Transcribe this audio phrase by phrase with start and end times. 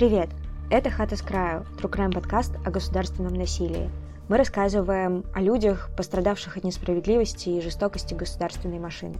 [0.00, 0.30] Привет!
[0.70, 3.90] Это «Хата с краю»– True подкаст о государственном насилии.
[4.30, 9.16] Мы рассказываем о людях, пострадавших от несправедливости и жестокости государственной машины.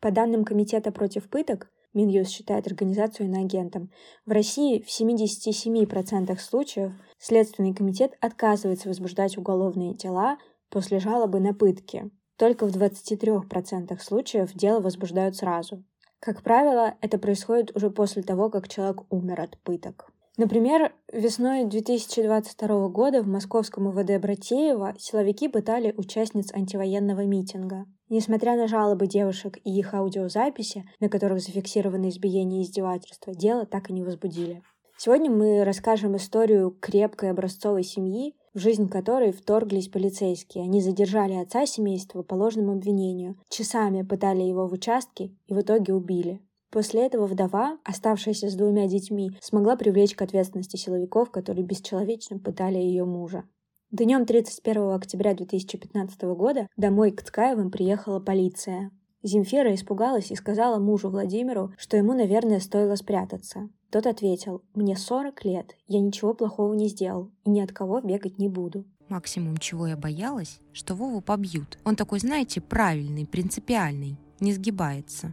[0.00, 3.90] По данным Комитета против пыток, Минюст считает организацию иноагентом.
[4.24, 10.38] В России в 77% случаев Следственный комитет отказывается возбуждать уголовные дела
[10.70, 12.08] после жалобы на пытки.
[12.38, 15.82] Только в 23% случаев дело возбуждают сразу.
[16.24, 20.10] Как правило, это происходит уже после того, как человек умер от пыток.
[20.38, 27.84] Например, весной 2022 года в московском УВД Братеева силовики пытали участниц антивоенного митинга.
[28.08, 33.90] Несмотря на жалобы девушек и их аудиозаписи, на которых зафиксированы избиения и издевательства, дело так
[33.90, 34.62] и не возбудили.
[34.96, 40.64] Сегодня мы расскажем историю крепкой образцовой семьи, в жизнь которой вторглись полицейские.
[40.64, 45.92] Они задержали отца семейства по ложному обвинению, часами пытали его в участке и в итоге
[45.92, 46.40] убили.
[46.70, 52.78] После этого вдова, оставшаяся с двумя детьми, смогла привлечь к ответственности силовиков, которые бесчеловечно пытали
[52.78, 53.44] ее мужа.
[53.92, 58.90] Днем 31 октября 2015 года домой к Ткаевым приехала полиция.
[59.24, 63.70] Земфира испугалась и сказала мужу Владимиру, что ему, наверное, стоило спрятаться.
[63.90, 68.38] Тот ответил, «Мне 40 лет, я ничего плохого не сделал и ни от кого бегать
[68.38, 68.84] не буду».
[69.08, 71.78] Максимум, чего я боялась, что Вову побьют.
[71.84, 75.32] Он такой, знаете, правильный, принципиальный, не сгибается.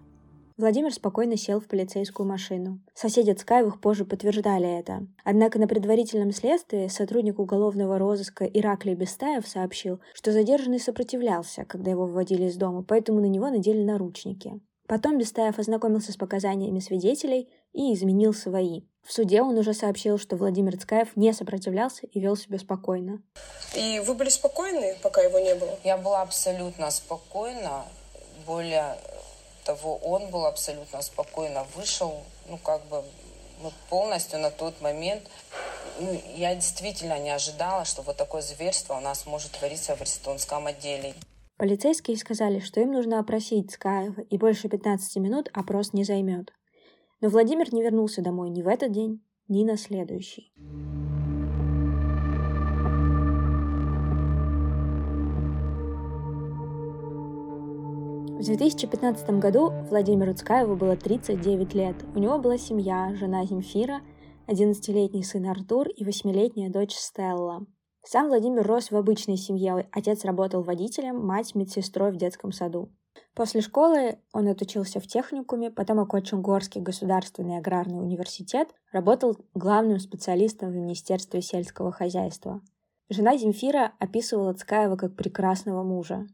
[0.57, 2.79] Владимир спокойно сел в полицейскую машину.
[2.93, 5.07] Соседи Цкаевых позже подтверждали это.
[5.23, 12.05] Однако на предварительном следствии сотрудник уголовного розыска Ираклий Бестаев сообщил, что задержанный сопротивлялся, когда его
[12.05, 14.59] выводили из дома, поэтому на него надели наручники.
[14.87, 18.81] Потом Бестаев ознакомился с показаниями свидетелей и изменил свои.
[19.03, 23.21] В суде он уже сообщил, что Владимир Цкаев не сопротивлялся и вел себя спокойно.
[23.73, 25.79] И вы были спокойны, пока его не было?
[25.85, 27.85] Я была абсолютно спокойна.
[28.45, 28.97] Более
[29.63, 33.03] того, он был абсолютно спокойно вышел, ну, как бы,
[33.61, 35.23] ну, полностью на тот момент.
[35.99, 40.67] Ну, я действительно не ожидала, что вот такое зверство у нас может твориться в арестонском
[40.67, 41.13] отделе.
[41.57, 46.51] Полицейские сказали, что им нужно опросить Скаева, и больше 15 минут опрос не займет.
[47.19, 50.51] Но Владимир не вернулся домой ни в этот день, ни на следующий.
[58.41, 61.95] В 2015 году Владимиру Цкаеву было 39 лет.
[62.15, 64.01] У него была семья, жена Земфира,
[64.47, 67.67] 11-летний сын Артур и 8-летняя дочь Стелла.
[68.03, 69.87] Сам Владимир рос в обычной семье.
[69.91, 72.91] Отец работал водителем, мать– медсестрой в детском саду.
[73.35, 80.71] После школы он отучился в техникуме, потом окончил Горский государственный аграрный университет, работал главным специалистом
[80.71, 82.61] в Министерстве сельского хозяйства.
[83.07, 86.25] Жена Земфира описывала Цкаева как прекрасного мужа.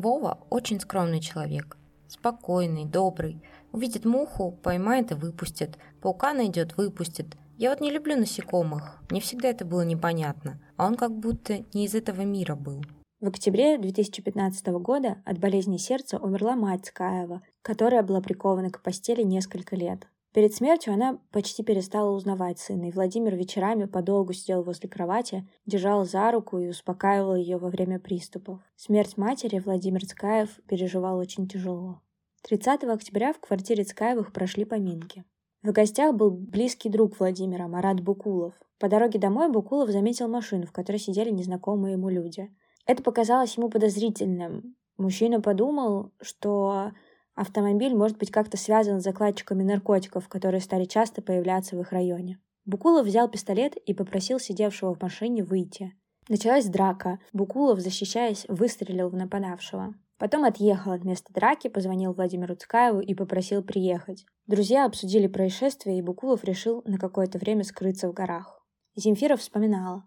[0.00, 1.76] Вова очень скромный человек.
[2.08, 3.42] Спокойный, добрый.
[3.72, 5.78] Увидит муху, поймает и выпустит.
[6.00, 7.36] Паука найдет, выпустит.
[7.58, 9.02] Я вот не люблю насекомых.
[9.10, 10.60] Мне всегда это было непонятно.
[10.76, 12.82] А он как будто не из этого мира был.
[13.20, 19.22] В октябре 2015 года от болезни сердца умерла мать Скаева, которая была прикована к постели
[19.22, 20.06] несколько лет.
[20.34, 26.04] Перед смертью она почти перестала узнавать сына, и Владимир вечерами подолгу сидел возле кровати, держал
[26.04, 28.60] за руку и успокаивал ее во время приступов.
[28.76, 32.02] Смерть матери Владимир Цкаев переживал очень тяжело.
[32.42, 35.24] 30 октября в квартире Цкаевых прошли поминки.
[35.62, 38.54] В гостях был близкий друг Владимира, Марат Букулов.
[38.78, 42.54] По дороге домой Букулов заметил машину, в которой сидели незнакомые ему люди.
[42.86, 44.76] Это показалось ему подозрительным.
[44.98, 46.92] Мужчина подумал, что
[47.38, 52.40] Автомобиль может быть как-то связан с закладчиками наркотиков, которые стали часто появляться в их районе.
[52.64, 55.94] Букулов взял пистолет и попросил сидевшего в машине выйти.
[56.28, 57.20] Началась драка.
[57.32, 59.94] Букулов, защищаясь, выстрелил в нападавшего.
[60.18, 64.26] Потом отъехал от места драки, позвонил Владимиру Цкаеву и попросил приехать.
[64.48, 68.66] Друзья обсудили происшествие, и Букулов решил на какое-то время скрыться в горах.
[68.96, 70.02] Земфира вспоминала.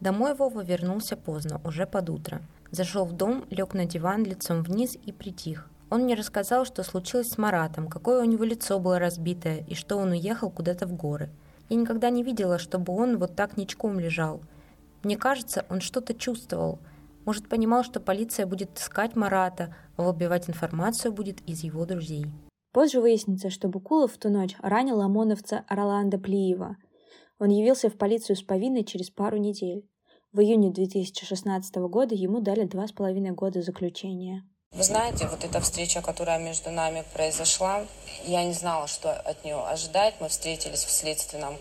[0.00, 2.40] Домой Вова вернулся поздно, уже под утро.
[2.70, 5.68] Зашел в дом, лег на диван лицом вниз и притих.
[5.90, 9.96] Он мне рассказал, что случилось с Маратом, какое у него лицо было разбитое и что
[9.96, 11.30] он уехал куда-то в горы.
[11.68, 14.40] Я никогда не видела, чтобы он вот так ничком лежал.
[15.02, 16.78] Мне кажется, он что-то чувствовал.
[17.24, 22.26] Может, понимал, что полиция будет искать Марата, а выбивать информацию будет из его друзей.
[22.72, 26.76] Позже выяснится, что Букулов в ту ночь ранил ОМОНовца Роланда Плиева.
[27.40, 29.88] Он явился в полицию с повинной через пару недель.
[30.32, 34.44] В июне 2016 года ему дали два с половиной года заключения.
[34.72, 37.84] Вы знаете, вот эта встреча, которая между нами произошла,
[38.24, 40.14] я не знала, что от нее ожидать.
[40.20, 41.58] Мы встретились в следственном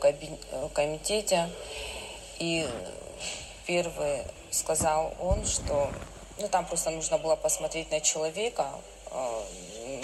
[0.73, 1.49] комитете,
[2.37, 2.69] и
[3.65, 4.21] первый
[4.51, 5.91] сказал он, что
[6.37, 8.69] ну, там просто нужно было посмотреть на человека,
[9.09, 9.43] э,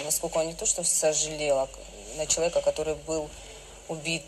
[0.04, 1.68] насколько он не то что сожалел, а
[2.16, 3.30] на человека, который был
[3.86, 4.24] убит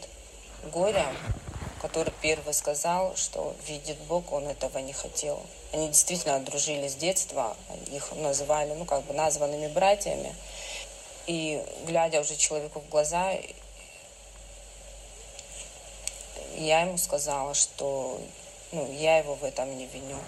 [0.72, 1.06] горя,
[1.82, 5.42] который первый сказал, что видит Бог, он этого не хотел.
[5.72, 7.56] Они действительно дружили с детства,
[7.92, 10.34] их называли, ну, как бы названными братьями.
[11.26, 13.34] И глядя уже человеку в глаза,
[16.56, 18.18] я ему сказала, что
[18.72, 20.18] ну, я его в этом не виню.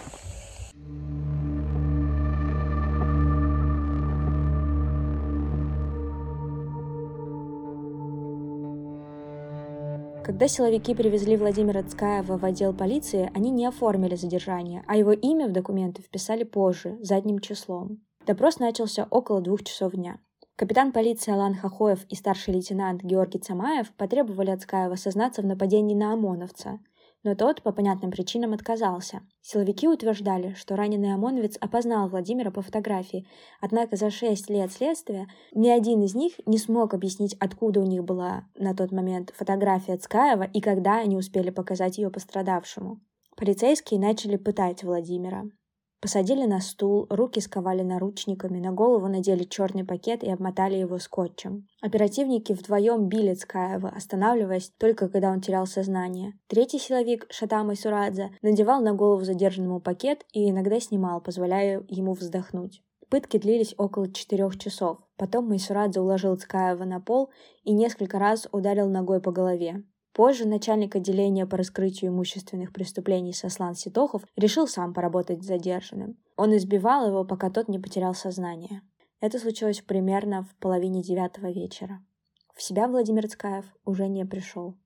[10.30, 15.48] Когда силовики привезли Владимира Цкаева в отдел полиции, они не оформили задержание, а его имя
[15.48, 17.98] в документы вписали позже, задним числом.
[18.26, 20.20] Допрос начался около двух часов дня.
[20.54, 25.96] Капитан полиции Алан Хахоев и старший лейтенант Георгий Цамаев потребовали от Цкаева сознаться в нападении
[25.96, 26.78] на ОМОНовца,
[27.22, 29.20] но тот по понятным причинам отказался.
[29.42, 33.26] Силовики утверждали, что раненый ОМОНовец опознал Владимира по фотографии,
[33.60, 38.04] однако за шесть лет следствия ни один из них не смог объяснить, откуда у них
[38.04, 43.00] была на тот момент фотография Цкаева и когда они успели показать ее пострадавшему.
[43.36, 45.44] Полицейские начали пытать Владимира.
[46.00, 51.68] Посадили на стул, руки сковали наручниками, на голову надели черный пакет и обмотали его скотчем.
[51.82, 56.32] Оперативники вдвоем били Цкаева, останавливаясь только когда он терял сознание.
[56.46, 62.82] Третий силовик, Шатам Сурадзе, надевал на голову задержанному пакет и иногда снимал, позволяя ему вздохнуть.
[63.10, 64.98] Пытки длились около четырех часов.
[65.16, 67.30] Потом Майсурадзе уложил Цкаева на пол
[67.64, 69.82] и несколько раз ударил ногой по голове.
[70.12, 76.18] Позже начальник отделения по раскрытию имущественных преступлений Сослан Ситохов решил сам поработать с задержанным.
[76.36, 78.82] Он избивал его, пока тот не потерял сознание.
[79.20, 82.02] Это случилось примерно в половине девятого вечера.
[82.54, 84.76] В себя Владимир Цкаев уже не пришел.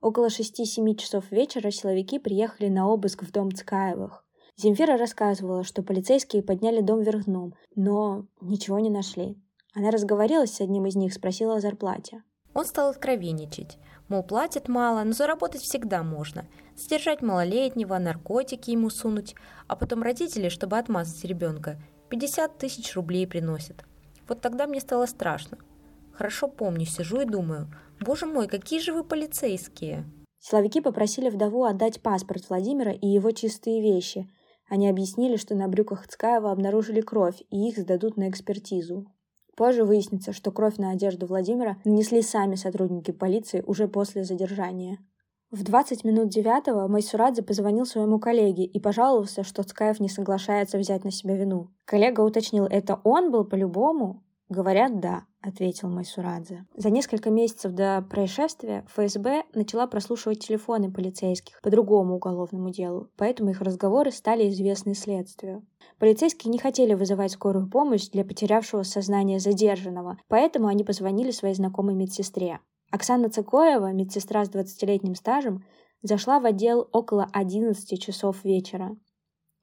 [0.00, 4.24] Около шести-семи часов вечера силовики приехали на обыск в дом Цкаевых.
[4.56, 9.36] Земфира рассказывала, что полицейские подняли дом вверх дном, но ничего не нашли.
[9.74, 12.22] Она разговорилась с одним из них, спросила о зарплате.
[12.54, 13.78] Он стал откровенничать.
[14.08, 16.46] Мол, платят мало, но заработать всегда можно.
[16.76, 19.34] Содержать малолетнего, наркотики ему сунуть,
[19.66, 23.84] а потом родители, чтобы отмазать ребенка, 50 тысяч рублей приносят.
[24.28, 25.58] Вот тогда мне стало страшно.
[26.12, 27.68] Хорошо помню, сижу и думаю,
[28.00, 30.04] боже мой, какие же вы полицейские.
[30.38, 34.30] Силовики попросили вдову отдать паспорт Владимира и его чистые вещи.
[34.68, 39.06] Они объяснили, что на брюках Цкаева обнаружили кровь, и их сдадут на экспертизу.
[39.56, 44.98] Позже выяснится, что кровь на одежду Владимира нанесли сами сотрудники полиции уже после задержания.
[45.50, 51.04] В 20 минут девятого Майсурадзе позвонил своему коллеге и пожаловался, что Цкаев не соглашается взять
[51.04, 51.70] на себя вину.
[51.84, 54.22] Коллега уточнил, это он был по-любому?
[54.48, 56.66] Говорят, да, ответил Майсурадзе.
[56.76, 63.50] За несколько месяцев до происшествия ФСБ начала прослушивать телефоны полицейских по другому уголовному делу, поэтому
[63.50, 65.64] их разговоры стали известны следствию.
[65.98, 71.94] Полицейские не хотели вызывать скорую помощь для потерявшего сознание задержанного, поэтому они позвонили своей знакомой
[71.94, 72.60] медсестре.
[72.90, 75.64] Оксана Цикоева, медсестра с 20-летним стажем,
[76.02, 78.96] зашла в отдел около 11 часов вечера.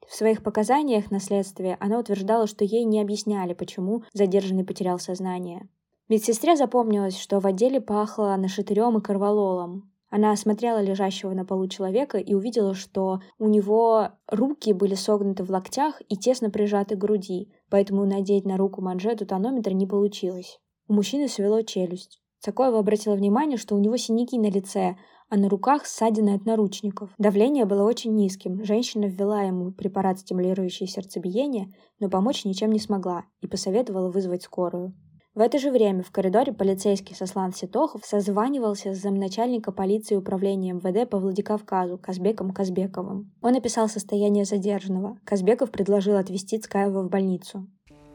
[0.06, 5.68] В своих показаниях на следствие она утверждала, что ей не объясняли, почему задержанный потерял сознание.
[6.08, 9.90] Медсестре запомнилось, что в отделе пахло нашатырем и корвалолом.
[10.14, 15.50] Она осмотрела лежащего на полу человека и увидела, что у него руки были согнуты в
[15.50, 20.60] локтях и тесно прижаты к груди, поэтому надеть на руку манжету тонометра не получилось.
[20.86, 22.22] У мужчины свело челюсть.
[22.38, 24.96] Цакоева обратила внимание, что у него синяки на лице,
[25.30, 27.10] а на руках ссадины от наручников.
[27.18, 28.64] Давление было очень низким.
[28.64, 34.94] Женщина ввела ему препарат, стимулирующий сердцебиение, но помочь ничем не смогла и посоветовала вызвать скорую.
[35.34, 41.10] В это же время в коридоре полицейский Сослан Ситохов созванивался с замначальника полиции управления МВД
[41.10, 43.32] по Владикавказу Казбеком Казбековым.
[43.42, 45.18] Он описал состояние задержанного.
[45.24, 47.66] Казбеков предложил отвезти Цкаева в больницу.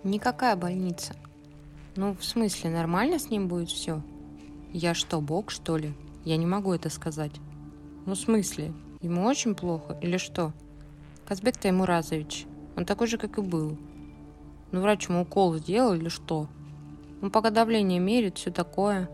[0.06, 1.14] Никакая больница.
[1.98, 4.02] Ну, в смысле, нормально с ним будет все?
[4.72, 5.92] Я что, бог, что ли?
[6.24, 7.34] Я не могу это сказать.
[8.06, 8.72] Ну, в смысле?
[9.02, 10.54] Ему очень плохо или что?
[11.28, 12.46] Казбек Таймуразович,
[12.78, 13.78] он такой же, как и был.
[14.72, 16.48] Ну, врач ему укол сделал или что?
[17.22, 19.10] Он пока давление мерит, все такое.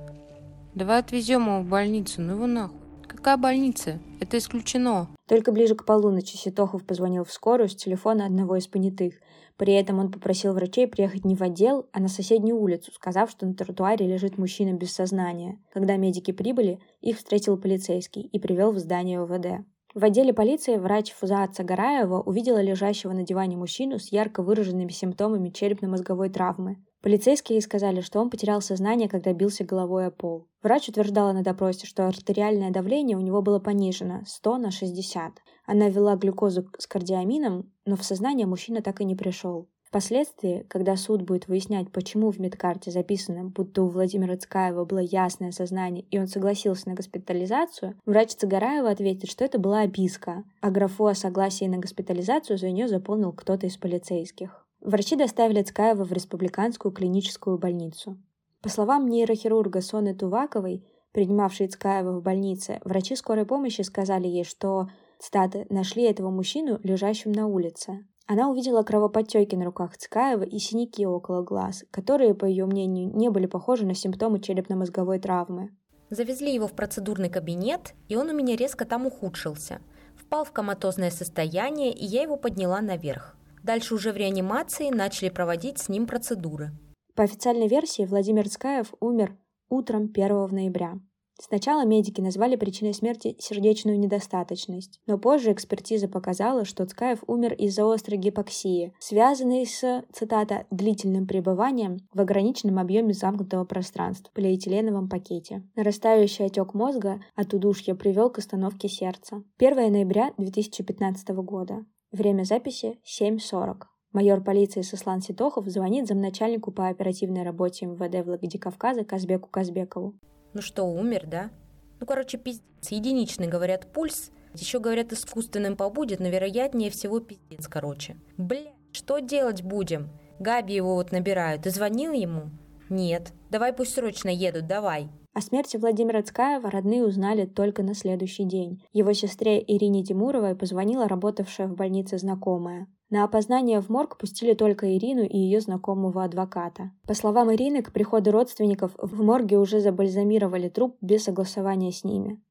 [0.75, 2.77] Давай отвезем его в больницу, ну его нахуй.
[3.07, 3.99] Какая больница?
[4.19, 5.07] Это исключено.
[5.27, 9.15] Только ближе к полуночи Ситохов позвонил в скорую с телефона одного из понятых.
[9.57, 13.45] При этом он попросил врачей приехать не в отдел, а на соседнюю улицу, сказав, что
[13.45, 15.57] на тротуаре лежит мужчина без сознания.
[15.73, 19.65] Когда медики прибыли, их встретил полицейский и привел в здание ОВД.
[19.93, 25.49] В отделе полиции врач Фузаат Сагараева увидела лежащего на диване мужчину с ярко выраженными симптомами
[25.49, 26.83] черепно-мозговой травмы.
[27.05, 30.47] Полицейские сказали, что он потерял сознание, когда бился головой о пол.
[30.63, 35.33] Врач утверждала на допросе, что артериальное давление у него было понижено 100 на 60.
[35.67, 39.67] Она ввела глюкозу с кардиамином, но в сознание мужчина так и не пришел.
[39.83, 45.51] Впоследствии, когда суд будет выяснять, почему в медкарте записано, будто у Владимира Цкаева было ясное
[45.51, 51.05] сознание, и он согласился на госпитализацию, врач Цагараева ответит, что это была описка, а графу
[51.05, 54.64] о согласии на госпитализацию за нее заполнил кто-то из полицейских.
[54.85, 58.19] Врачи доставили Цкаева в республиканскую клиническую больницу.
[58.61, 64.87] По словам нейрохирурга Соны Туваковой, принимавшей Цкаева в больнице, врачи скорой помощи сказали ей, что,
[65.17, 68.05] цитаты, «нашли этого мужчину, лежащим на улице».
[68.27, 73.29] Она увидела кровоподтеки на руках Цкаева и синяки около глаз, которые, по ее мнению, не
[73.29, 75.75] были похожи на симптомы черепно-мозговой травмы.
[76.11, 79.81] Завезли его в процедурный кабинет, и он у меня резко там ухудшился.
[80.15, 83.35] Впал в коматозное состояние, и я его подняла наверх.
[83.65, 86.69] Дальше уже в реанимации начали проводить с ним процедуры.
[87.15, 89.35] По официальной версии, Владимир Цкаев умер
[89.69, 90.99] утром 1 ноября.
[91.41, 97.91] Сначала медики назвали причиной смерти сердечную недостаточность, но позже экспертиза показала, что Цкаев умер из-за
[97.91, 105.63] острой гипоксии, связанной с, цитата, «длительным пребыванием в ограниченном объеме замкнутого пространства в полиэтиленовом пакете».
[105.75, 109.43] Нарастающий отек мозга от удушья привел к остановке сердца.
[109.57, 111.83] 1 ноября 2015 года.
[112.15, 113.87] Время записи 7.40.
[114.13, 120.13] Майор полиции Сослан Ситохов звонит замначальнику по оперативной работе МВД Владикавказа Казбеку Казбекову.
[120.53, 121.51] Ну что, умер, да?
[121.99, 122.63] Ну, короче, пиздец.
[122.89, 124.31] Единичный, говорят, пульс.
[124.53, 128.15] Еще, говорят, искусственным побудет, но вероятнее всего пиздец, короче.
[128.37, 130.07] Бля, что делать будем?
[130.39, 131.63] Габи его вот набирают.
[131.63, 132.43] Ты звонил ему?
[132.87, 133.33] Нет.
[133.49, 135.09] Давай пусть срочно едут, давай.
[135.37, 138.81] О смерти Владимира Цкаева родные узнали только на следующий день.
[138.93, 142.87] Его сестре Ирине Тимуровой позвонила работавшая в больнице знакомая.
[143.09, 146.91] На опознание в морг пустили только Ирину и ее знакомого адвоката.
[147.05, 152.41] По словам Ирины, к приходу родственников в морге уже забальзамировали труп без согласования с ними.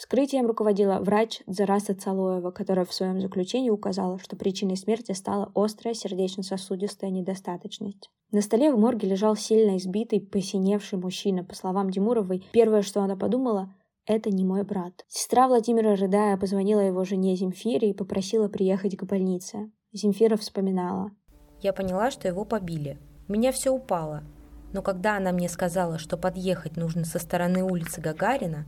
[0.00, 5.92] Вскрытием руководила врач Дзараса Цалоева, которая в своем заключении указала, что причиной смерти стала острая
[5.92, 8.08] сердечно-сосудистая недостаточность.
[8.32, 11.44] На столе в морге лежал сильно избитый, посиневший мужчина.
[11.44, 13.74] По словам Димуровой, первое, что она подумала,
[14.06, 15.04] это не мой брат.
[15.06, 19.70] Сестра Владимира, рыдая, позвонила его жене Земфире и попросила приехать к больнице.
[19.92, 21.10] Земфира вспоминала.
[21.60, 22.98] Я поняла, что его побили.
[23.28, 24.22] У меня все упало.
[24.72, 28.64] Но когда она мне сказала, что подъехать нужно со стороны улицы Гагарина,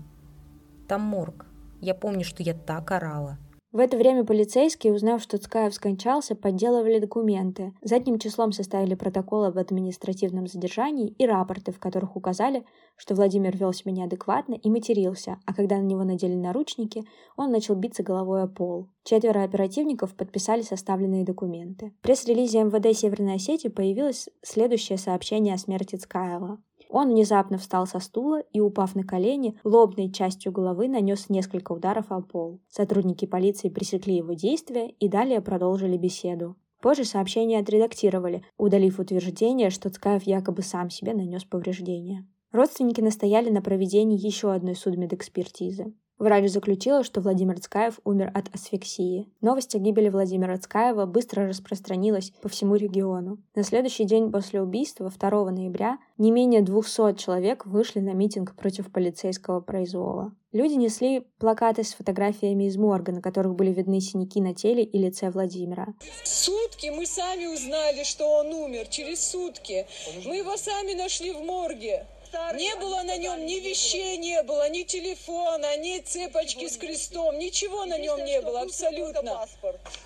[0.92, 1.46] там морг.
[1.80, 3.38] Я помню, что я так орала.
[3.72, 7.72] В это время полицейские, узнав, что Цкаев скончался, подделывали документы.
[7.80, 13.72] Задним числом составили протокол об административном задержании и рапорты, в которых указали, что Владимир вел
[13.72, 17.04] себя неадекватно и матерился, а когда на него надели наручники,
[17.38, 18.90] он начал биться головой о пол.
[19.02, 21.94] Четверо оперативников подписали составленные документы.
[22.00, 26.58] В пресс-релизе МВД Северной Осетии появилось следующее сообщение о смерти Цкаева.
[26.92, 32.12] Он внезапно встал со стула и, упав на колени, лобной частью головы нанес несколько ударов
[32.12, 32.60] о пол.
[32.68, 36.54] Сотрудники полиции пресекли его действия и далее продолжили беседу.
[36.82, 42.26] Позже сообщение отредактировали, удалив утверждение, что Цкаев якобы сам себе нанес повреждения.
[42.52, 45.94] Родственники настояли на проведении еще одной судмедэкспертизы.
[46.18, 49.28] Врач заключила, что Владимир Цкаев умер от асфиксии.
[49.40, 53.38] Новость о гибели Владимира Цкаева быстро распространилась по всему региону.
[53.54, 58.92] На следующий день после убийства, 2 ноября, не менее 200 человек вышли на митинг против
[58.92, 60.32] полицейского произвола.
[60.52, 64.98] Люди несли плакаты с фотографиями из морга, на которых были видны синяки на теле и
[64.98, 65.88] лице Владимира.
[66.24, 68.86] Сутки мы сами узнали, что он умер.
[68.88, 69.86] Через сутки.
[70.26, 72.06] Мы его сами нашли в морге.
[72.54, 77.84] Не было на нем ни вещей, не было, ни телефона, ни цепочки с крестом, ничего
[77.84, 79.46] на нем не было, абсолютно.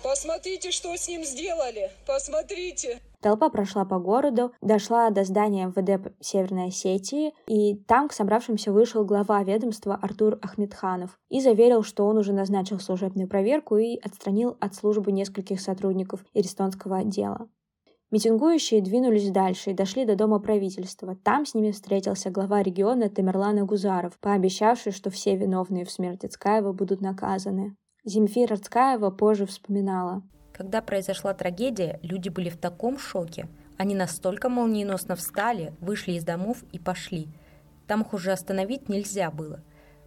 [0.03, 2.99] Посмотрите, что с ним сделали, посмотрите.
[3.21, 9.05] Толпа прошла по городу, дошла до здания МВД Северной Осетии, и там к собравшимся вышел
[9.05, 14.75] глава ведомства Артур Ахмедханов и заверил, что он уже назначил служебную проверку и отстранил от
[14.75, 17.49] службы нескольких сотрудников Эристонского отдела.
[18.09, 21.17] Митингующие двинулись дальше и дошли до Дома правительства.
[21.25, 26.71] Там с ними встретился глава региона Тамерлан Агузаров, пообещавший, что все виновные в смерти Цкаева
[26.71, 27.75] будут наказаны.
[28.05, 30.23] Земфира Цкаева позже вспоминала.
[30.53, 33.49] Когда произошла трагедия, люди были в таком шоке.
[33.77, 37.27] Они настолько молниеносно встали, вышли из домов и пошли.
[37.87, 39.61] Там их уже остановить нельзя было.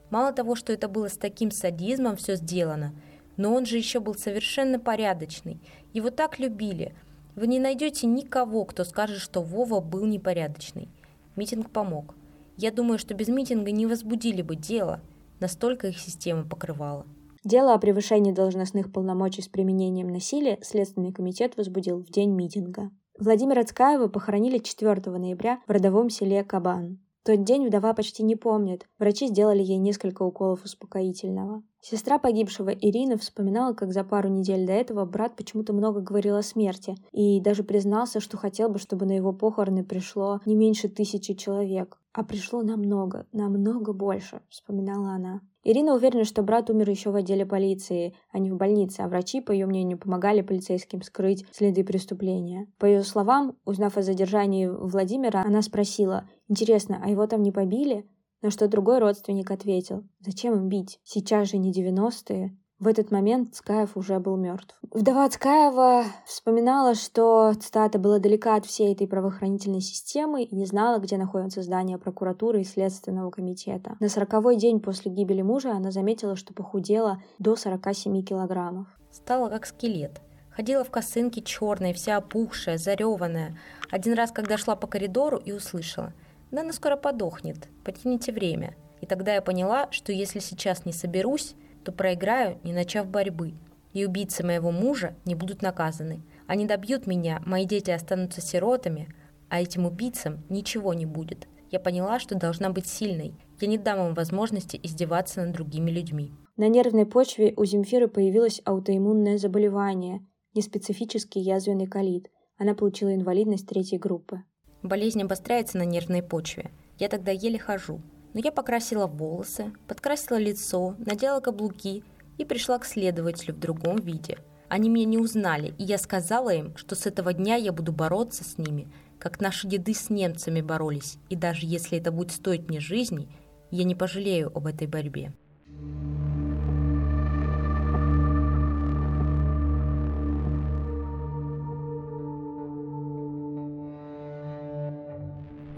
[0.08, 2.94] Мало того, что это было с таким садизмом все сделано,
[3.36, 5.60] но он же еще был совершенно порядочный.
[5.92, 6.94] Его так любили–
[7.40, 10.90] вы не найдете никого, кто скажет, что Вова был непорядочный.
[11.36, 12.14] Митинг помог.
[12.58, 15.00] Я думаю, что без митинга не возбудили бы дело.
[15.40, 17.06] Настолько их система покрывала.
[17.42, 22.90] Дело о превышении должностных полномочий с применением насилия Следственный комитет возбудил в день митинга.
[23.18, 26.98] Владимира Цкаева похоронили 4 ноября в родовом селе Кабан.
[27.22, 28.86] Тот день вдова почти не помнит.
[28.98, 31.62] Врачи сделали ей несколько уколов успокоительного.
[31.82, 36.42] Сестра погибшего Ирина вспоминала, как за пару недель до этого брат почему-то много говорил о
[36.42, 41.34] смерти и даже признался, что хотел бы, чтобы на его похороны пришло не меньше тысячи
[41.34, 41.99] человек.
[42.12, 45.42] А пришло намного, намного больше, вспоминала она.
[45.62, 49.40] Ирина уверена, что брат умер еще в отделе полиции, а не в больнице, а врачи,
[49.40, 52.66] по ее мнению, помогали полицейским скрыть следы преступления.
[52.78, 58.08] По ее словам, узнав о задержании Владимира, она спросила, «Интересно, а его там не побили?»
[58.42, 60.98] На что другой родственник ответил, «Зачем им бить?
[61.04, 62.56] Сейчас же не девяностые».
[62.80, 64.74] В этот момент Цкаев уже был мертв.
[64.90, 70.98] Вдова Цкаева вспоминала, что, цитата, была далека от всей этой правоохранительной системы и не знала,
[70.98, 73.96] где находится здание прокуратуры и Следственного комитета.
[74.00, 78.86] На сороковой день после гибели мужа она заметила, что похудела до 47 килограммов.
[79.12, 80.20] Стала как скелет.
[80.50, 83.56] Ходила в косынке черной, вся опухшая, зареванная.
[83.90, 86.12] Один раз, когда шла по коридору и услышала–
[86.50, 88.74] да она скоро подохнет, потяните время.
[89.00, 93.54] И тогда я поняла, что если сейчас не соберусь, то проиграю, не начав борьбы.
[93.92, 96.22] И убийцы моего мужа не будут наказаны.
[96.46, 99.08] Они добьют меня, мои дети останутся сиротами,
[99.48, 101.48] а этим убийцам ничего не будет.
[101.70, 103.34] Я поняла, что должна быть сильной.
[103.60, 106.32] Я не дам им возможности издеваться над другими людьми.
[106.56, 112.28] На нервной почве у Земфиры появилось аутоиммунное заболевание, неспецифический язвенный колит.
[112.58, 114.42] Она получила инвалидность третьей группы.
[114.82, 116.70] Болезнь обостряется на нервной почве.
[116.98, 118.00] Я тогда еле хожу.
[118.32, 122.04] Но я покрасила волосы, подкрасила лицо, надела каблуки
[122.38, 124.38] и пришла к следователю в другом виде.
[124.68, 128.44] Они меня не узнали, и я сказала им, что с этого дня я буду бороться
[128.44, 132.78] с ними, как наши деды с немцами боролись, и даже если это будет стоить мне
[132.78, 133.28] жизни,
[133.70, 135.32] я не пожалею об этой борьбе.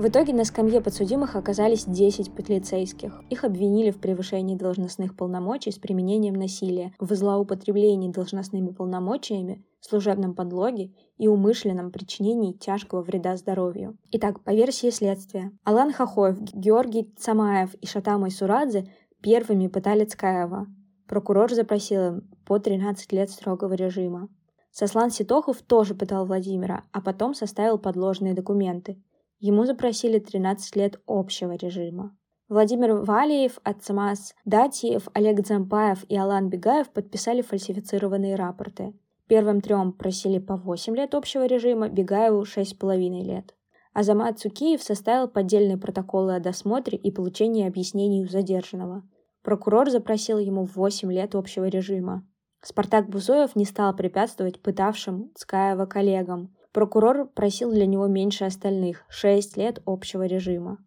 [0.02, 3.23] В итоге на скамье подсудимых оказались 10 полицейских.
[3.30, 10.92] Их обвинили в превышении должностных полномочий с применением насилия, в злоупотреблении должностными полномочиями, служебном подлоге
[11.18, 13.97] и умышленном причинении тяжкого вреда здоровью.
[14.11, 18.90] Итак, по версии следствия, Алан Хахоев, Георгий Цамаев и Шатамой Сурадзе
[19.23, 20.66] первыми пытали Цкаева.
[21.06, 24.29] Прокурор запросил им по 13 лет строгого режима.
[24.72, 29.00] Сослан Ситохов тоже пытал Владимира, а потом составил подложные документы–
[29.42, 32.16] Ему запросили 13 лет общего режима.
[32.48, 38.94] Владимир Валиев, Ацамас Датиев, Олег Дзампаев и Алан Бегаев подписали фальсифицированные рапорты.
[39.26, 43.57] Первым трем просили по 8 лет общего режима, Бегаеву 6,5 лет.
[43.92, 49.02] Азамат Цукиев составил поддельные протоколы о досмотре и получении объяснений у задержанного.
[49.42, 52.24] Прокурор запросил ему 8 лет общего режима.
[52.61, 59.58] Спартак Бузоев не стал препятствовать пытавшим Цкаева коллегам, Прокурор просил для него меньше остальных– 6
[59.58, 60.78] лет общего режима.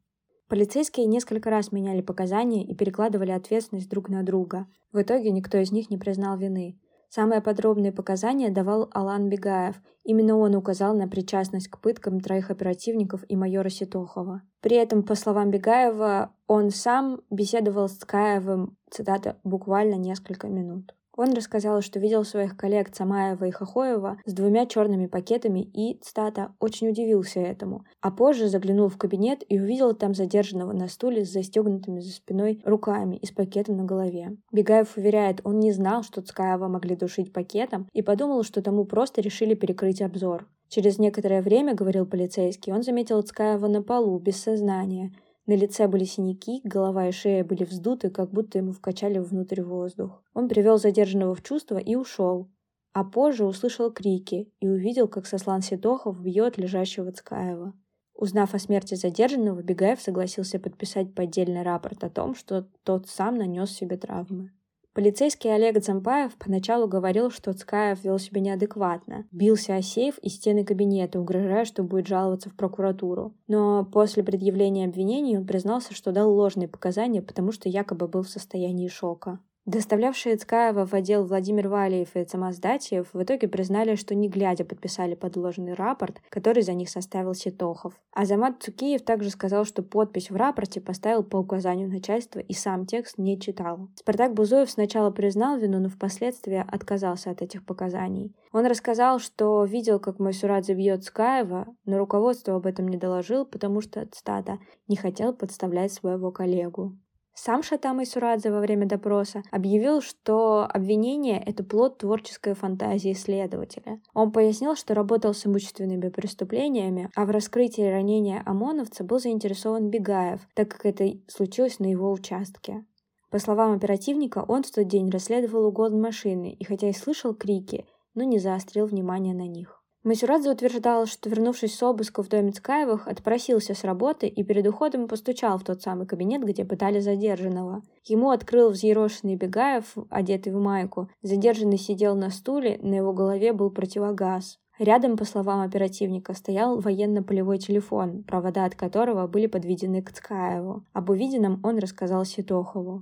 [0.48, 4.66] Полицейские несколько раз меняли показания и перекладывали ответственность друг на друга.
[4.92, 6.80] В итоге никто из них не признал вины.
[7.10, 9.76] Самые подробные показания давал Алан Бегаев.
[10.04, 14.42] Именно он указал на причастность к пыткам троих оперативников и майора Ситохова.
[14.62, 20.96] При этом, по словам Бегаева, он сам беседовал с Ткаевым, цитата, буквально несколько минут.
[21.18, 26.54] Он рассказал, что видел своих коллег Цамаева и Хохоева с двумя черными пакетами и, цитата,
[26.60, 27.86] «очень удивился этому».
[28.02, 32.62] А позже заглянул в кабинет и увидел там задержанного на стуле с застегнутыми за спиной
[32.66, 34.36] руками и с пакетом на голове.
[34.52, 39.22] Бегаев уверяет, он не знал, что Цкаева могли душить пакетом и подумал, что тому просто
[39.22, 40.48] решили перекрыть обзор.
[40.68, 45.12] Через некоторое время, говорил полицейский, он заметил Цкаева на полу, без сознания,
[45.46, 50.24] на лице были синяки, голова и шея были вздуты, как будто ему вкачали внутрь воздух.
[50.34, 52.50] Он привел задержанного в чувство и ушел.
[52.94, 57.74] А позже услышал крики и увидел, как Сослан Ситохов бьет лежащего Цкаева.
[58.16, 63.70] Узнав о смерти задержанного, Бегаев согласился подписать поддельный рапорт о том, что тот сам нанес
[63.70, 64.52] себе травмы.
[64.96, 70.64] Полицейский Олег Зампаев поначалу говорил, что Цкаев вел себя неадекватно, бился о сейф и стены
[70.64, 73.34] кабинета, угрожая, что будет жаловаться в прокуратуру.
[73.50, 78.30] Но после предъявления обвинений он признался, что дал ложные показания, потому что якобы был в
[78.30, 79.40] состоянии шока.
[79.66, 84.64] Доставлявшие Цкаева в отдел Владимир Валиев и Цамаз Датьев в итоге признали, что не глядя
[84.64, 87.94] подписали подложенный рапорт, который за них составил Ситохов.
[88.14, 93.18] Азамат Цукиев также сказал, что подпись в рапорте поставил по указанию начальства и сам текст
[93.18, 93.90] не читал.
[93.96, 98.36] Спартак Бузоев сначала признал вину, но впоследствии отказался от этих показаний.
[98.52, 103.46] Он рассказал, что видел, как мой Сурадзе бьет Цкаева, но руководство об этом не доложил,
[103.46, 106.96] потому что, цитата, «не хотел подставлять своего коллегу».
[107.38, 114.00] Сам Шатам Сурадзе во время допроса объявил, что обвинение— это плод творческой фантазии следователя.
[114.14, 120.48] Он пояснил, что работал с имущественными преступлениями, а в раскрытии ранения ОМОНовца был заинтересован Бегаев,
[120.54, 122.86] так как это случилось на его участке.
[123.30, 127.86] По словам оперативника, он в тот день расследовал угон машины и хотя и слышал крики,
[128.14, 129.75] но не заострил внимание на них.
[130.06, 135.08] Масюрадзе утверждал, что, вернувшись с обыска в доме Цкаевых, отпросился с работы и перед уходом
[135.08, 137.82] постучал в тот самый кабинет, где пытали задержанного.
[138.04, 141.10] Ему открыл взъерошенный Бегаев, одетый в майку.
[141.24, 144.60] Задержанный сидел на стуле, на его голове был противогаз.
[144.78, 150.86] Рядом, по словам оперативника, стоял военно-полевой телефон, провода от которого были подведены к Цкаеву.
[150.94, 153.02] Об увиденном он рассказал Ситохову.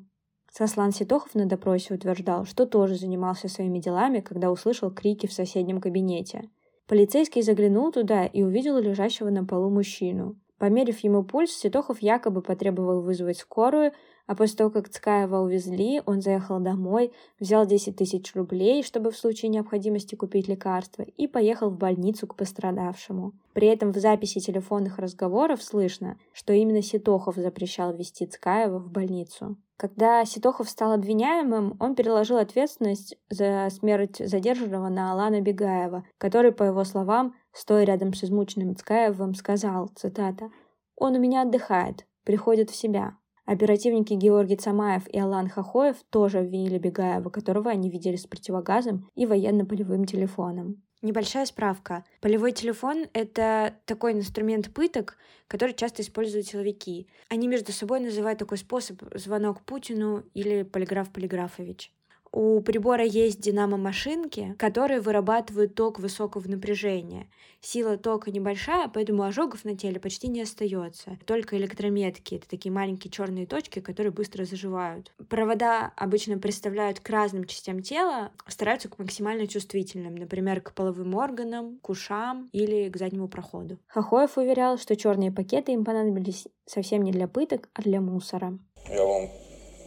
[0.54, 5.82] Сослан Ситохов на допросе утверждал, что тоже занимался своими делами, когда услышал крики в соседнем
[5.82, 6.50] кабинете.
[6.88, 10.36] Полицейский заглянул туда и увидел лежащего на полу мужчину.
[10.58, 13.92] Померив ему пульс, Ситохов якобы потребовал вызвать скорую,
[14.26, 19.18] а после того, как Цкаева увезли, он заехал домой, взял 10 тысяч рублей, чтобы в
[19.18, 23.34] случае необходимости купить лекарства, и поехал в больницу к пострадавшему.
[23.54, 29.58] При этом в записи телефонных разговоров слышно, что именно Ситохов запрещал вести Цкаева в больницу.
[29.78, 36.64] Когда Ситохов стал обвиняемым, он переложил ответственность за смерть задержанного на Алана Бегаева, который, по
[36.64, 40.52] его словам, стоя рядом с измученным Цкаевым, сказал, цитата,
[40.96, 43.18] «Он у меня отдыхает, приходит в себя».
[43.46, 49.26] Оперативники Георгий Цамаев и Алан Хахоев тоже обвинили Бегаева, которого они видели с противогазом и
[49.26, 50.82] военно-полевым телефоном.
[51.02, 52.06] Небольшая справка.
[52.22, 57.08] Полевой телефон— это такой инструмент пыток, который часто используют силовики.
[57.28, 61.92] Они между собой называют такой способ звонок Путину или полиграф Полиграфович.
[62.36, 67.28] У прибора есть динамо-машинки, которые вырабатывают ток высокого напряжения.
[67.62, 71.20] Сила тока небольшая, поэтому ожогов на теле почти не остается.
[71.28, 75.14] Только электрометки— это такие маленькие черные точки, которые быстро заживают.
[75.30, 81.78] Провода обычно представляют к разным частям тела, стараются к максимально чувствительным, например, к половым органам,
[81.84, 83.78] к ушам или к заднему проходу.
[83.86, 88.58] Хохоев уверял, что черные пакеты им понадобились совсем не для пыток, а для мусора.
[88.90, 89.43] Я вам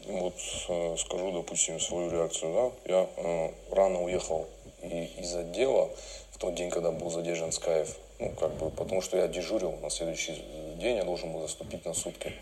[0.07, 0.35] вот
[0.69, 2.55] э, скажу, допустим, свою реакцию,
[2.87, 4.47] да, я э, рано уехал
[4.83, 5.91] и, из отдела
[6.31, 9.91] в тот день, когда был задержан Скаев, ну, как бы, потому что я дежурил на
[9.91, 10.43] следующий
[10.77, 12.33] день, я должен был заступить на сутки.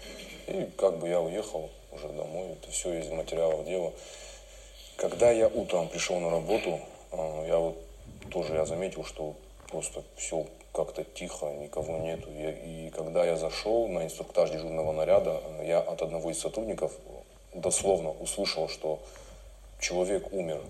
[0.47, 3.93] И как бы я уехал уже домой, это все из материалов дела.
[4.97, 6.81] Когда я утром пришел на работу,
[7.13, 7.77] э, я вот
[8.31, 9.35] тоже я заметил, что
[9.69, 12.29] просто все как-то тихо, никого нету.
[12.31, 16.93] И, и когда я зашел на инструктаж дежурного наряда, я от одного из сотрудников
[17.55, 19.01] дословно услышал, что
[19.81, 20.61] человек умер.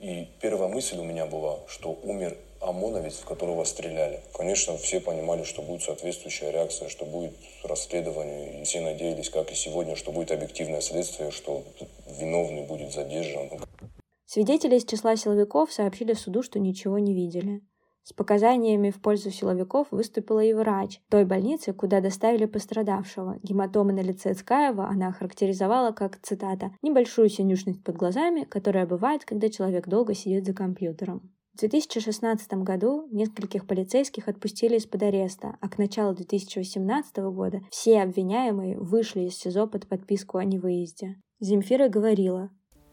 [0.00, 4.20] И первая мысль у меня была, что умер ОМОНовец, в которого стреляли.
[4.32, 7.32] Конечно, все понимали, что будет соответствующая реакция, что будет
[7.64, 8.60] расследование.
[8.60, 11.64] И все надеялись, как и сегодня, что будет объективное следствие, что
[12.06, 13.50] виновный будет задержан.
[14.26, 17.62] Свидетели из числа силовиков сообщили суду, что ничего не видели.
[18.08, 23.36] С показаниями в пользу силовиков выступила и врач той больницы, куда доставили пострадавшего.
[23.42, 29.50] Гематомы на лице Цкаева она охарактеризовала как, цитата, «небольшую синюшность под глазами, которая бывает, когда
[29.50, 31.30] человек долго сидит за компьютером».
[31.52, 38.78] В 2016 году нескольких полицейских отпустили из-под ареста, а к началу 2018 года все обвиняемые
[38.78, 41.16] вышли из СИЗО под подписку о невыезде.
[41.40, 42.48] Земфира говорила,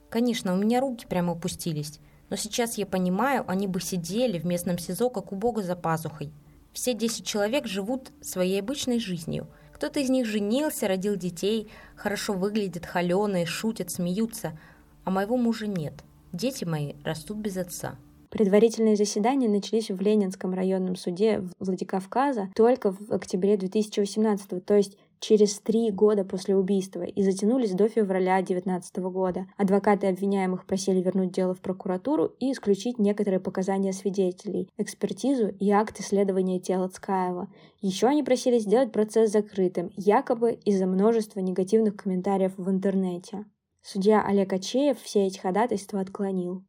[0.09, 2.01] «Конечно, у меня руки прямо опустились.
[2.29, 6.31] Но сейчас я понимаю, они бы сидели в местном СИЗО, как у Бога за пазухой.
[6.73, 9.47] Все 10 человек живут своей обычной жизнью.
[9.73, 14.57] Кто-то из них женился, родил детей, хорошо выглядит, холеные, шутят, смеются.
[15.03, 15.93] А моего мужа нет.
[16.33, 17.97] Дети мои растут без отца.
[18.29, 25.59] Предварительные заседания начались в Ленинском районном суде Владикавказа только в октябре 2018, то есть через
[25.59, 29.47] три года после убийства и затянулись до февраля 2019 года.
[29.57, 35.99] Адвокаты обвиняемых просили вернуть дело в прокуратуру и исключить некоторые показания свидетелей, экспертизу и акт
[35.99, 37.47] исследования тела Цкаева.
[37.81, 43.45] Еще они просили сделать процесс закрытым, якобы из-за множества негативных комментариев в интернете.
[43.81, 46.63] Судья Олег Ачеев все эти ходатайства отклонил.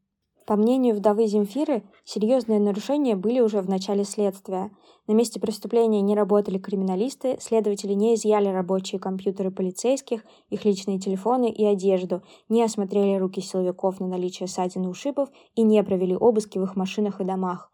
[0.46, 4.70] По мнению вдовы Земфиры, серьезные нарушения были уже в начале следствия.
[5.08, 11.50] На месте преступления не работали криминалисты, следователи не изъяли рабочие компьютеры полицейских, их личные телефоны
[11.50, 16.58] и одежду, не осмотрели руки силовиков на наличие ссадин и ушибов и не провели обыски
[16.58, 17.72] в их машинах и домах.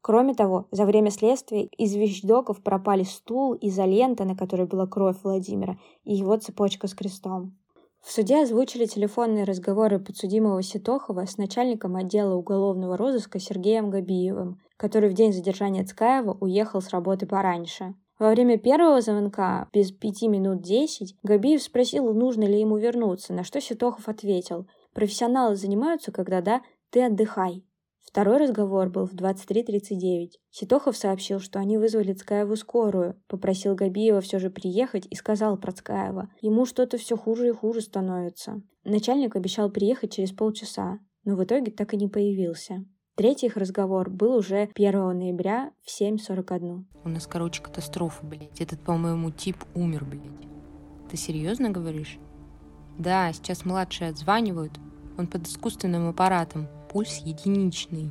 [0.00, 5.76] Кроме того, за время следствия из вещдоков пропали стул, изолента, на которой была кровь Владимира,
[6.04, 7.56] и его цепочка с крестом.
[8.02, 15.08] В суде озвучили телефонные разговоры подсудимого Ситохова с начальником отдела уголовного розыска Сергеем Габиевым, который
[15.08, 17.94] в день задержания Цкаева уехал с работы пораньше.
[18.18, 23.44] Во время первого звонка, без пяти минут десять, Габиев спросил, нужно ли ему вернуться, на
[23.44, 27.64] что Ситохов ответил, «Профессионалы занимаются, когда да, ты отдыхай».
[28.04, 30.32] Второй разговор был в 23.39.
[30.50, 35.72] Ситохов сообщил, что они вызвали Цкаеву скорую, попросил Габиева все же приехать и сказал про
[35.72, 36.28] Цкаева.
[36.40, 38.60] Ему что-то все хуже и хуже становится.
[38.84, 42.84] Начальник обещал приехать через полчаса, но в итоге так и не появился.
[43.14, 46.84] Третий их разговор был уже 1 ноября в 7.41.
[47.04, 48.60] У нас, короче, катастрофа, блядь.
[48.60, 50.48] Этот, по-моему, тип умер, блядь.
[51.10, 52.18] Ты серьезно говоришь?
[52.98, 54.72] Да, сейчас младшие отзванивают.
[55.22, 56.66] Он под искусственным аппаратом.
[56.90, 58.10] Пульс единичный.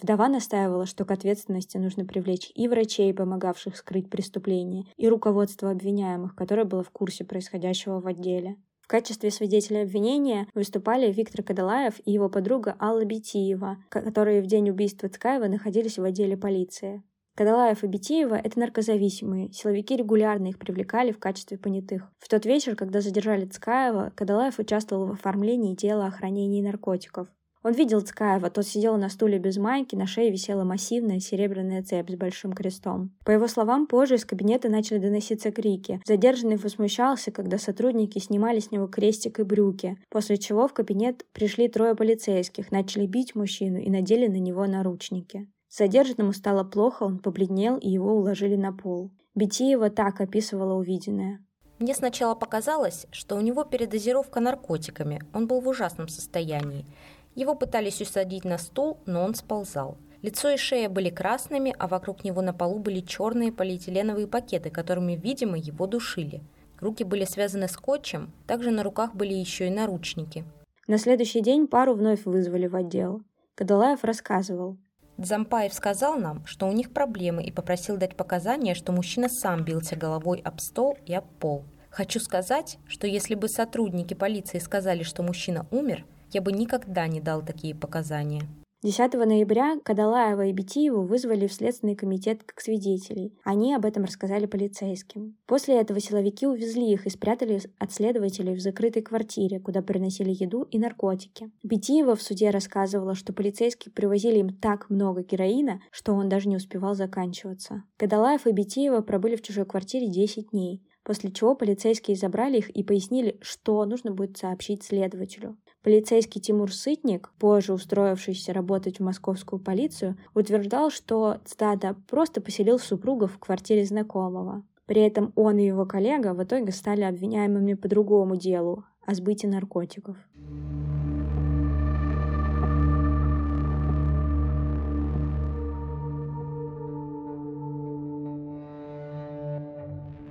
[0.00, 6.34] Вдова настаивала, что к ответственности нужно привлечь и врачей, помогавших скрыть преступление, и руководство обвиняемых,
[6.34, 8.56] которое было в курсе происходящего в отделе.
[8.80, 14.70] В качестве свидетеля обвинения выступали Виктор Кадалаев и его подруга Алла Битиева, которые в день
[14.70, 17.02] убийства Цкаева находились в отделе полиции.
[17.38, 19.52] Кадалаев и Битиева— это наркозависимые.
[19.52, 22.10] Силовики регулярно их привлекали в качестве понятых.
[22.18, 27.28] В тот вечер, когда задержали Цкаева, Кадалаев участвовал в оформлении дела о хранении наркотиков.
[27.62, 32.10] Он видел Цкаева, тот сидел на стуле без майки, на шее висела массивная серебряная цепь
[32.10, 33.16] с большим крестом.
[33.24, 36.00] По его словам, позже из кабинета начали доноситься крики.
[36.06, 41.68] Задержанный возмущался, когда сотрудники снимали с него крестик и брюки, после чего в кабинет пришли
[41.68, 45.46] трое полицейских, начали бить мужчину и надели на него наручники.
[45.70, 49.10] Задержанному стало плохо, он побледнел и его уложили на пол.
[49.34, 51.44] Битиева так описывала увиденное.
[51.78, 56.86] Мне сначала показалось, что у него передозировка наркотиками, он был в ужасном состоянии.
[57.34, 59.96] Его пытались усадить на стул, но он сползал.
[60.22, 65.14] Лицо и шея были красными, а вокруг него на полу были черные полиэтиленовые пакеты, которыми,
[65.14, 66.42] видимо, его душили.
[66.80, 70.44] Руки были связаны скотчем, также на руках были еще и наручники.
[70.88, 73.22] На следующий день пару вновь вызвали в отдел.
[73.54, 74.78] Кадалаев рассказывал.
[75.18, 79.96] Дзампаев сказал нам, что у них проблемы и попросил дать показания, что мужчина сам бился
[79.96, 81.64] головой об стол и об пол.
[81.90, 87.20] Хочу сказать, что если бы сотрудники полиции сказали, что мужчина умер, я бы никогда не
[87.20, 88.42] дал такие показания.
[88.84, 93.36] 10 ноября Кадалаева и Битиеву вызвали в Следственный комитет как свидетелей.
[93.42, 95.36] Они об этом рассказали полицейским.
[95.46, 100.62] После этого силовики увезли их и спрятали от следователей в закрытой квартире, куда приносили еду
[100.62, 101.50] и наркотики.
[101.64, 106.54] Битиева в суде рассказывала, что полицейские привозили им так много героина, что он даже не
[106.54, 107.82] успевал заканчиваться.
[107.96, 112.82] Кадалаев и Битиева пробыли в чужой квартире 10 дней после чего полицейские забрали их и
[112.82, 115.56] пояснили, что нужно будет сообщить следователю.
[115.82, 123.28] Полицейский Тимур Сытник, позже устроившийся работать в московскую полицию, утверждал, что, цитата, «просто поселил супруга
[123.28, 124.64] в квартире знакомого».
[124.86, 129.46] При этом он и его коллега в итоге стали обвиняемыми по другому делу– о сбытии
[129.46, 130.16] наркотиков.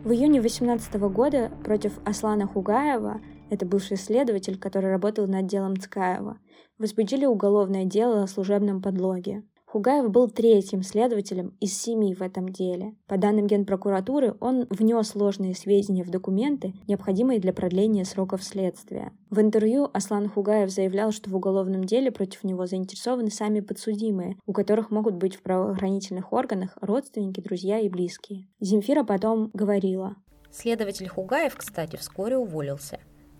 [0.03, 6.39] В июне 2018 года против Аслана Хугаева, это бывший следователь, который работал над делом Цкаева,
[6.77, 9.43] возбудили уголовное дело о служебном подлоге.
[9.67, 12.95] Хугаев был третьим следователем из семи в этом деле.
[13.05, 19.11] По данным Генпрокуратуры, он внес ложные сведения в документы, необходимые для продления сроков следствия.
[19.29, 24.53] В интервью Аслан Хугаев заявлял, что в уголовном деле против него заинтересованы сами подсудимые, у
[24.53, 28.47] которых могут быть в правоохранительных органах родственники, друзья и близкие.
[28.61, 30.15] Земфира потом говорила.
[30.49, 32.99] Следователь Хугаев, кстати, вскоре уволился.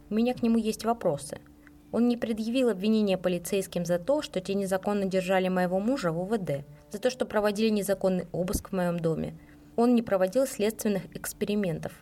[0.10, 1.39] У меня к нему есть вопросы.
[1.91, 6.65] Он не предъявил обвинения полицейским за то, что те незаконно держали моего мужа в УВД,
[6.91, 9.38] за то, что проводили незаконный обыск в моем доме.
[9.76, 11.93] Он не проводил следственных экспериментов.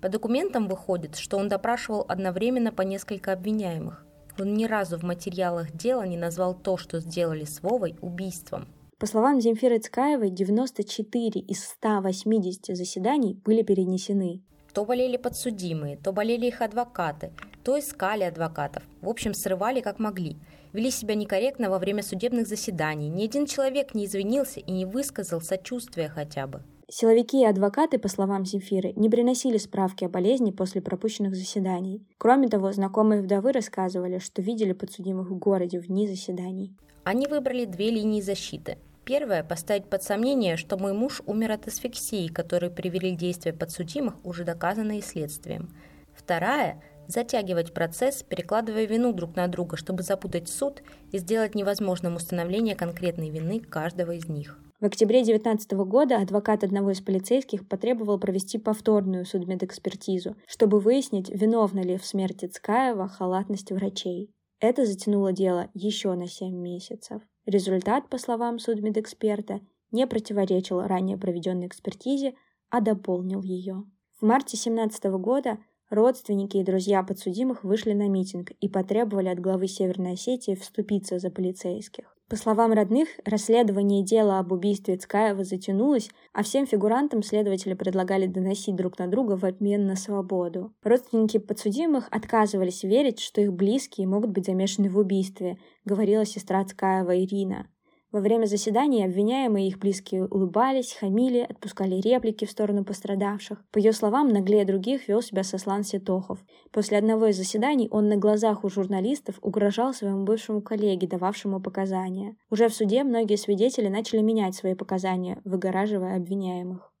[0.00, 4.04] По документам выходит, что он допрашивал одновременно по несколько обвиняемых.
[4.38, 8.66] Он ни разу в материалах дела не назвал то, что сделали с Вовой, убийством.
[8.98, 14.42] По словам Земфиры Цкаевой, 94 из 180 заседаний были перенесены.
[14.72, 17.32] То болели подсудимые, то болели их адвокаты,
[17.62, 18.82] то искали адвокатов.
[19.02, 20.38] В общем, срывали как могли.
[20.72, 23.10] Вели себя некорректно во время судебных заседаний.
[23.10, 26.62] Ни один человек не извинился и не высказал сочувствия хотя бы.
[26.88, 32.02] Силовики и адвокаты, по словам Земфиры, не приносили справки о болезни после пропущенных заседаний.
[32.18, 36.74] Кроме того, знакомые вдовы рассказывали, что видели подсудимых в городе в дни заседаний.
[37.04, 38.78] Они выбрали две линии защиты.
[39.04, 44.44] Первое– поставить под сомнение, что мой муж умер от асфиксии, которые привели действия подсудимых, уже
[44.44, 45.74] доказанные следствием.
[46.14, 52.76] Вторая затягивать процесс, перекладывая вину друг на друга, чтобы запутать суд и сделать невозможным установление
[52.76, 54.58] конкретной вины каждого из них.
[54.80, 61.80] В октябре 2019 года адвокат одного из полицейских потребовал провести повторную судмедэкспертизу, чтобы выяснить, виновна
[61.80, 64.30] ли в смерти Цкаева халатность врачей.
[64.60, 67.22] Это затянуло дело еще на 7 месяцев.
[67.46, 72.34] Результат, по словам судмедэксперта, не противоречил ранее проведенной экспертизе,
[72.70, 73.84] а дополнил ее.
[74.20, 75.58] В марте 17 года
[75.90, 81.30] родственники и друзья подсудимых вышли на митинг и потребовали от главы Северной Осетии вступиться за
[81.30, 82.16] полицейских.
[82.32, 88.74] По словам родных, расследование дела об убийстве Цкаева затянулось, а всем фигурантам следователи предлагали доносить
[88.74, 90.72] друг на друга в обмен на свободу.
[90.82, 97.22] Родственники подсудимых отказывались верить, что их близкие могут быть замешаны в убийстве, говорила сестра Цкаева
[97.22, 97.66] Ирина.
[98.12, 103.64] Во время заседания обвиняемые и их близкие улыбались, хамили, отпускали реплики в сторону пострадавших.
[103.70, 106.38] По ее словам, наглее других вел себя Сослан Сетохов.
[106.72, 112.36] После одного из заседаний он на глазах у журналистов угрожал своему бывшему коллеге, дававшему показания.
[112.50, 116.91] Уже в суде многие свидетели начали менять свои показания, выгораживая обвиняемых.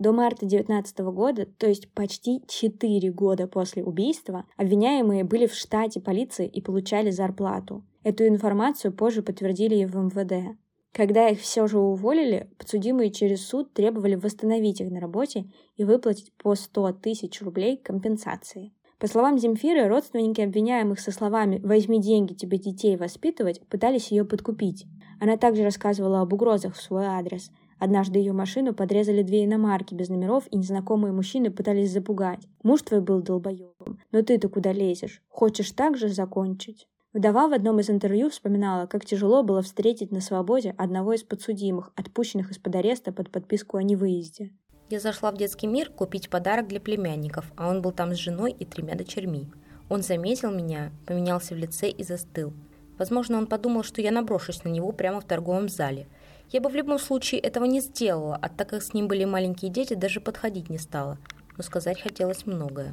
[0.00, 6.00] До марта 2019 года, то есть почти 4 года после убийства, обвиняемые были в штате
[6.00, 7.84] полиции и получали зарплату.
[8.02, 10.56] Эту информацию позже подтвердили и в МВД.
[10.94, 15.44] Когда их все же уволили, подсудимые через суд требовали восстановить их на работе
[15.76, 18.72] и выплатить по 100 тысяч рублей компенсации.
[18.98, 24.86] По словам Земфиры, родственники обвиняемых со словами «возьми деньги, тебе детей воспитывать» пытались ее подкупить.
[25.20, 27.50] Она также рассказывала об угрозах в свой адрес.
[27.80, 32.46] Однажды ее машину подрезали две иномарки без номеров, и незнакомые мужчины пытались запугать.
[32.62, 35.22] «Муж твой был долбоебом, но ты-то куда лезешь?
[35.28, 40.20] Хочешь так же закончить?» Вдова в одном из интервью вспоминала, как тяжело было встретить на
[40.20, 44.52] свободе одного из подсудимых, отпущенных из-под ареста под подписку о невыезде.
[44.90, 48.54] Я зашла в детский мир купить подарок для племянников, а он был там с женой
[48.56, 49.48] и тремя дочерьми.
[49.88, 52.52] Он заметил меня, поменялся в лице и застыл.
[52.98, 56.06] Возможно, он подумал, что я наброшусь на него прямо в торговом зале.
[56.52, 59.70] Я бы в любом случае этого не сделала, а так как с ним были маленькие
[59.70, 61.16] дети, даже подходить не стала.
[61.56, 62.92] Но сказать хотелось многое.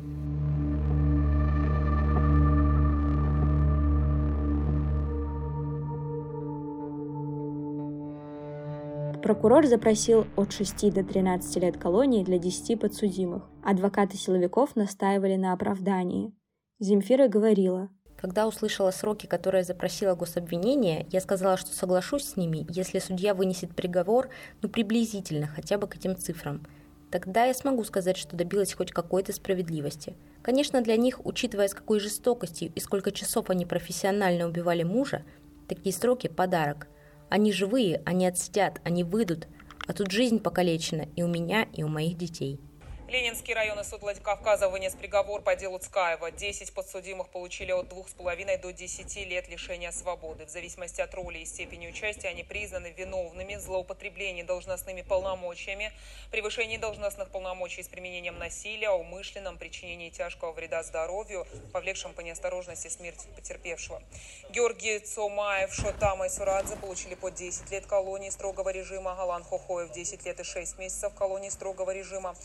[9.23, 13.49] Прокурор запросил от 6 до 13 лет колонии для 10 подсудимых.
[13.63, 16.31] Адвокаты силовиков настаивали на оправдании.
[16.79, 22.99] Земфира говорила, когда услышала сроки, которые запросила гособвинение, я сказала, что соглашусь с ними, если
[22.99, 24.29] судья вынесет приговор,
[24.61, 26.65] ну приблизительно, хотя бы к этим цифрам.
[27.11, 30.15] Тогда я смогу сказать, что добилась хоть какой-то справедливости.
[30.41, 35.23] Конечно, для них, учитывая с какой жестокостью и сколько часов они профессионально убивали мужа,
[35.67, 36.87] такие сроки– подарок–
[37.29, 39.47] они живые, они отсидят, они выйдут,
[39.85, 42.59] а тут жизнь покалечена и у меня, и у моих детей.
[43.07, 46.29] Ленинский районный суд Владикавказа вынес приговор по делу Цкаева.
[46.31, 50.45] Десять подсудимых получили от двух с половиной до десяти лет лишения свободы.
[50.45, 55.93] В зависимости от роли и степени участия они признаны виновными в злоупотреблении должностными полномочиями,
[56.31, 63.25] превышении должностных полномочий с применением насилия, умышленном причинении тяжкого вреда здоровью, повлекшем по неосторожности смерть
[63.37, 64.03] потерпевшего.
[64.49, 70.25] Георгий Цомаев, Шотама и Сурадзе получили по 10 лет колонии строгого режима, Алан Хохоев 10
[70.25, 72.35] лет и 6 месяцев колонии строгого режима.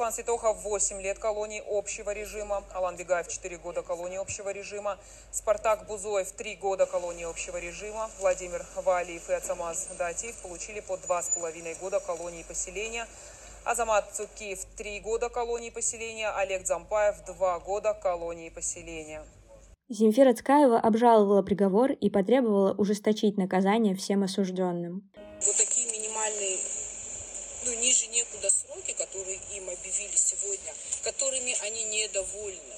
[0.00, 4.96] Руслан Ситохов 8 лет колонии общего режима, Алан Бегаев 4 года колонии общего режима,
[5.30, 11.78] Спартак Бузоев 3 года колонии общего режима, Владимир Валиев и Ацамаз Датиев получили по 2,5
[11.80, 13.06] года колонии поселения,
[13.66, 19.22] Азамат Цукиев 3 года колонии поселения, Олег Зампаев 2 года колонии поселения.
[19.90, 25.10] Земфира Цкаева обжаловала приговор и потребовала ужесточить наказание всем осужденным.
[25.44, 26.56] Вот такие минимальные
[27.66, 28.06] ну, ниже
[29.10, 32.76] которые им объявили сегодня, которыми они недовольны.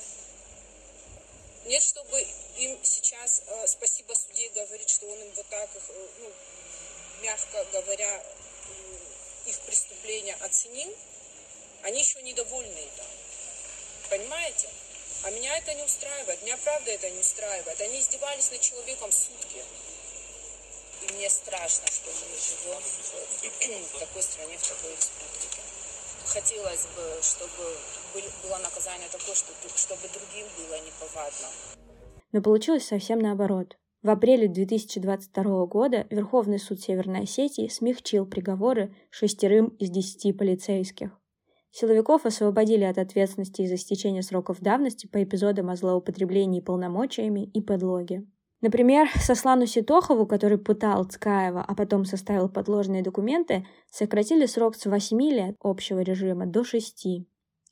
[1.66, 6.33] Нет, чтобы им сейчас, э, спасибо суде, говорить, что он им вот так, э, ну,
[7.21, 10.92] мягко говоря, э, их преступления оценил,
[11.83, 13.05] они еще недовольны этим.
[14.09, 14.68] Понимаете?
[15.25, 17.81] А меня это не устраивает, меня правда это не устраивает.
[17.81, 19.62] Они издевались над человеком сутки.
[21.03, 22.83] И мне страшно, что мы живем
[23.87, 25.62] в такой стране, в такой республике.
[26.33, 27.68] Хотелось бы, чтобы
[28.42, 31.49] было наказание такое, чтобы другим было неповадно.
[32.33, 33.77] Но получилось совсем наоборот.
[34.03, 41.11] В апреле 2022 года Верховный суд Северной Осетии смягчил приговоры шестерым из десяти полицейских.
[41.71, 48.25] Силовиков освободили от ответственности из-за стечения сроков давности по эпизодам о злоупотреблении полномочиями и подлоге.
[48.62, 55.20] Например, Сослану Ситохову, который пытал Цкаева, а потом составил подложные документы, сократили срок с 8
[55.20, 57.27] лет общего режима до 6.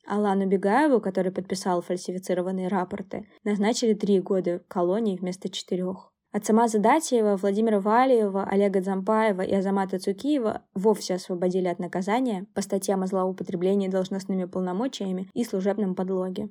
[0.05, 5.85] Алану Бегаеву, который подписал фальсифицированные рапорты, назначили 3 года колонии вместо 4.
[6.33, 12.61] От Самаза Датьева, Владимира Валиева, Олега Зампаева и Азамата Цукиева вовсе освободили от наказания по
[12.61, 16.49] статьям о злоупотреблении должностными полномочиями и служебном подлоге.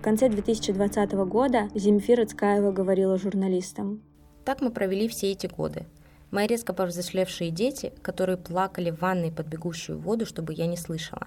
[0.00, 4.00] В конце 2020 года Земфира Цкаева говорила журналистам.
[4.46, 5.84] Так мы провели все эти годы.
[6.30, 11.26] Мои резко повзрослевшие дети, которые плакали в ванной под бегущую воду, чтобы я не слышала,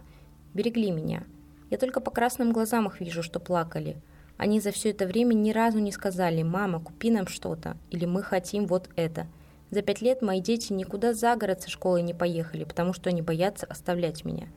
[0.56, 1.22] берегли меня.
[1.70, 4.02] Я только по красным глазам их вижу, что плакали.
[4.38, 8.24] Они за все это время ни разу не сказали «мама, купи нам что-то» или «мы
[8.24, 9.28] хотим вот это».
[9.70, 13.22] За пять лет мои дети никуда за город со школы не поехали, потому что они
[13.22, 14.48] боятся оставлять меня.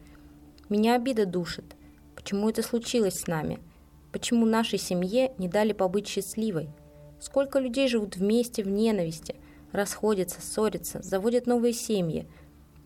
[0.70, 1.76] Меня обида душит.
[2.14, 3.60] Почему это случилось с нами?
[4.16, 6.70] Почему нашей семье не дали побыть счастливой?
[7.20, 9.36] Сколько людей живут вместе в ненависти–
[9.72, 12.26] расходятся, ссорятся, заводят новые семьи.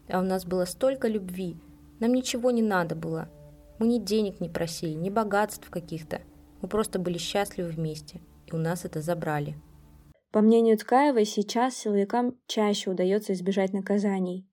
[0.08, 1.56] А у нас было столько любви,
[2.00, 3.28] нам ничего не надо было.
[3.78, 6.20] Мы ни денег не просили, ни богатств каких-то.
[6.62, 9.56] Мы просто были счастливы вместе, и у нас это забрали.
[10.32, 14.48] По мнению Ткаевой, сейчас силовикам чаще удается избежать наказаний.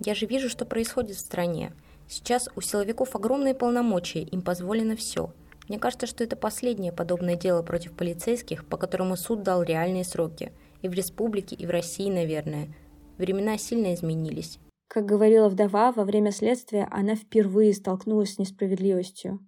[0.00, 1.74] Я же вижу, что происходит в стране.
[2.08, 5.34] Сейчас у силовиков огромные полномочия, им позволено все.
[5.72, 10.52] Мне кажется, что это последнее подобное дело против полицейских, по которому суд дал реальные сроки–
[10.82, 12.68] и в республике, и в России, наверное.
[13.16, 14.58] Времена сильно изменились.
[14.88, 19.38] Как говорила вдова, во время следствия она впервые столкнулась с несправедливостью.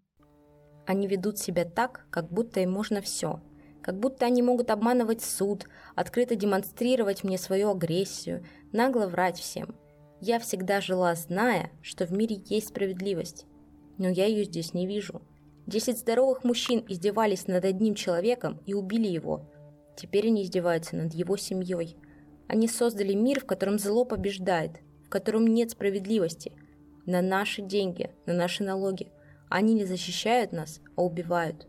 [0.87, 3.41] Они ведут себя так, как будто им можно все.
[3.83, 9.75] Как будто они могут обманывать суд, открыто демонстрировать мне свою агрессию, нагло врать всем.
[10.20, 13.45] Я всегда жила, зная, что в мире есть справедливость.
[13.99, 15.20] Но я ее здесь не вижу.
[15.67, 19.51] Десять здоровых мужчин издевались над одним человеком и убили его.
[19.97, 21.97] Теперь они издеваются над его семьей.
[22.49, 24.73] Они создали мир, в котором зло побеждает,
[25.07, 26.53] в котором нет справедливости.
[27.07, 29.11] На наши деньги, на наши налоги.
[29.49, 31.67] Они не защищают нас, а убивают.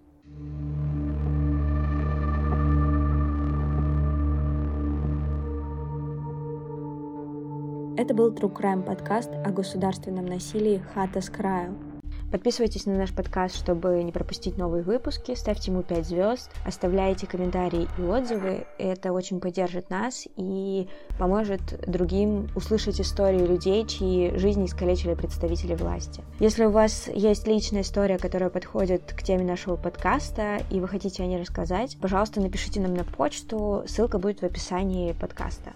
[7.98, 11.95] Это был True Crime подкаст о государственном насилии «Хата с краю».
[12.32, 17.88] Подписывайтесь на наш подкаст, чтобы не пропустить новые выпуски, ставьте ему 5 звезд, оставляйте комментарии
[17.98, 18.66] и отзывы.
[18.78, 26.24] Это очень поддержит нас и поможет другим услышать истории людей, чьи жизни искалечили представители власти.
[26.40, 31.24] Если у вас есть личная история, которая подходит к теме нашего подкаста, и вы хотите
[31.24, 35.74] о ней рассказать, пожалуйста, напишите нам на почту, ссылка будет в описании подкаста.